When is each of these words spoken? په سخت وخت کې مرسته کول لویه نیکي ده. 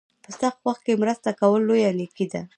په 0.23 0.29
سخت 0.39 0.59
وخت 0.67 0.81
کې 0.85 0.99
مرسته 1.03 1.29
کول 1.39 1.61
لویه 1.69 1.91
نیکي 1.99 2.25
ده. 2.31 2.41